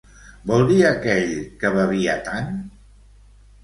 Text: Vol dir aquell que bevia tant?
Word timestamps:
Vol 0.51 0.65
dir 0.71 0.79
aquell 0.93 1.37
que 1.61 1.73
bevia 1.79 2.19
tant? 2.33 2.53